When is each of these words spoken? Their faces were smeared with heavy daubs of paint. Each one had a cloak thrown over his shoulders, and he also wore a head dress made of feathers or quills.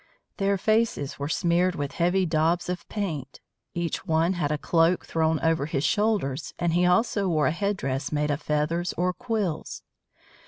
Their 0.37 0.57
faces 0.57 1.19
were 1.19 1.29
smeared 1.29 1.75
with 1.75 1.91
heavy 1.91 2.25
daubs 2.25 2.69
of 2.69 2.89
paint. 2.89 3.39
Each 3.75 4.03
one 4.03 4.33
had 4.33 4.51
a 4.51 4.57
cloak 4.57 5.05
thrown 5.05 5.39
over 5.41 5.67
his 5.67 5.83
shoulders, 5.83 6.55
and 6.57 6.73
he 6.73 6.87
also 6.87 7.27
wore 7.27 7.45
a 7.45 7.51
head 7.51 7.77
dress 7.77 8.11
made 8.11 8.31
of 8.31 8.41
feathers 8.41 8.93
or 8.93 9.13
quills. 9.13 9.83